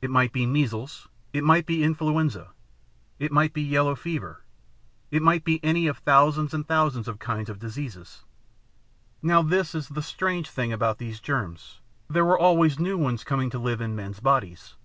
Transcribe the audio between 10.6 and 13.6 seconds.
about these germs. There were always new ones coming to